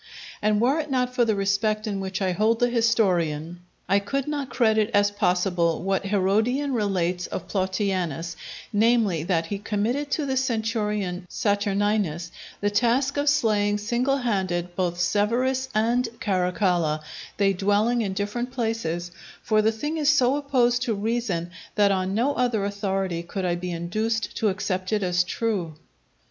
And 0.41 0.59
were 0.59 0.79
it 0.79 0.89
not 0.89 1.13
for 1.13 1.25
the 1.25 1.35
respect 1.35 1.85
in 1.85 1.99
which 1.99 2.23
I 2.23 2.31
hold 2.31 2.59
the 2.59 2.71
historian, 2.71 3.59
I 3.87 3.99
could 3.99 4.27
not 4.27 4.49
credit 4.49 4.89
as 4.95 5.11
possible 5.11 5.83
what 5.83 6.05
Herodian 6.07 6.73
relates 6.73 7.27
of 7.27 7.47
Plautianus, 7.47 8.35
namely, 8.73 9.21
that 9.21 9.45
he 9.45 9.59
committed 9.59 10.09
to 10.09 10.25
the 10.25 10.37
centurion 10.37 11.27
Saturninus 11.29 12.31
the 12.61 12.71
task 12.71 13.15
of 13.17 13.29
slaying 13.29 13.77
single 13.77 14.17
handed 14.17 14.75
both 14.75 14.99
Severus 14.99 15.69
and 15.75 16.09
Caracalla, 16.19 17.01
they 17.37 17.53
dwelling 17.53 18.01
in 18.01 18.13
different 18.13 18.51
places; 18.51 19.11
for 19.43 19.61
the 19.61 19.71
thing 19.71 19.97
is 19.97 20.09
so 20.09 20.35
opposed 20.35 20.81
to 20.81 20.95
reason 20.95 21.51
that 21.75 21.91
on 21.91 22.15
no 22.15 22.33
other 22.33 22.65
authority 22.65 23.21
could 23.21 23.45
I 23.45 23.53
be 23.53 23.69
induced 23.71 24.35
to 24.37 24.49
accept 24.49 24.91
it 24.91 25.03
as 25.03 25.23
true. 25.23 25.75